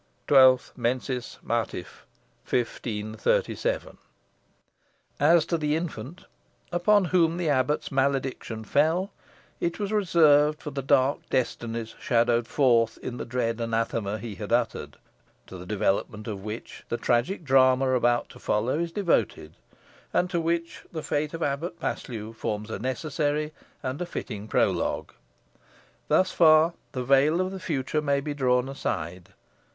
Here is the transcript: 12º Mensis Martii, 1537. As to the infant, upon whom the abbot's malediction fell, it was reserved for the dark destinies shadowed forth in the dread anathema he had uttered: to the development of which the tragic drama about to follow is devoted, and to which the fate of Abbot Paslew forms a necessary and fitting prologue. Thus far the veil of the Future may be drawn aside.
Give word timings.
12º 0.27 0.75
Mensis 0.75 1.37
Martii, 1.45 1.85
1537. 2.49 3.99
As 5.19 5.45
to 5.45 5.59
the 5.59 5.75
infant, 5.75 6.25
upon 6.71 7.05
whom 7.05 7.37
the 7.37 7.47
abbot's 7.51 7.91
malediction 7.91 8.63
fell, 8.63 9.11
it 9.59 9.77
was 9.77 9.91
reserved 9.91 10.59
for 10.59 10.71
the 10.71 10.81
dark 10.81 11.19
destinies 11.29 11.93
shadowed 11.99 12.47
forth 12.47 12.97
in 13.03 13.17
the 13.17 13.25
dread 13.25 13.61
anathema 13.61 14.17
he 14.17 14.33
had 14.33 14.51
uttered: 14.51 14.97
to 15.45 15.55
the 15.55 15.67
development 15.67 16.27
of 16.27 16.43
which 16.43 16.83
the 16.89 16.97
tragic 16.97 17.43
drama 17.43 17.91
about 17.93 18.27
to 18.27 18.39
follow 18.39 18.79
is 18.79 18.91
devoted, 18.91 19.53
and 20.11 20.31
to 20.31 20.41
which 20.41 20.83
the 20.91 21.03
fate 21.03 21.35
of 21.35 21.43
Abbot 21.43 21.79
Paslew 21.79 22.33
forms 22.33 22.71
a 22.71 22.79
necessary 22.79 23.53
and 23.83 24.07
fitting 24.09 24.47
prologue. 24.47 25.11
Thus 26.07 26.31
far 26.31 26.73
the 26.91 27.03
veil 27.03 27.39
of 27.39 27.51
the 27.51 27.59
Future 27.59 28.01
may 28.01 28.19
be 28.19 28.33
drawn 28.33 28.67
aside. 28.67 29.29